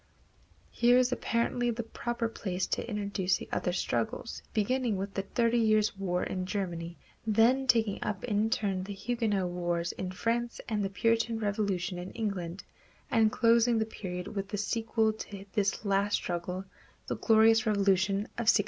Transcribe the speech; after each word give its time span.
Here 0.71 0.97
is 0.97 1.11
apparently 1.11 1.69
the 1.69 1.83
proper 1.83 2.27
place 2.27 2.65
to 2.65 2.89
introduce 2.89 3.37
the 3.37 3.47
other 3.51 3.71
struggles, 3.71 4.41
beginning 4.51 4.97
with 4.97 5.13
the 5.13 5.21
Thirty 5.21 5.59
Years' 5.59 5.95
War 5.95 6.23
in 6.23 6.47
Germany, 6.47 6.97
then 7.27 7.67
taking 7.67 8.03
up 8.03 8.23
in 8.23 8.49
turn 8.49 8.81
the 8.85 8.95
Huguenot 8.95 9.49
wars 9.49 9.91
in 9.91 10.09
France 10.11 10.59
and 10.67 10.83
the 10.83 10.89
Puritan 10.89 11.37
Revolution 11.37 11.99
in 11.99 12.09
England, 12.13 12.63
and 13.11 13.31
closing 13.31 13.77
the 13.77 13.85
period 13.85 14.29
with 14.29 14.47
the 14.49 14.57
sequel 14.57 15.13
to 15.13 15.45
this 15.53 15.85
last 15.85 16.15
struggle, 16.15 16.65
The 17.05 17.15
Glorious 17.15 17.67
Revolution 17.67 18.15
of 18.39 18.49
1688. 18.49 18.59